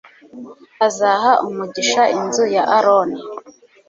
[0.87, 3.19] azaha umugisha inzu ya Aroni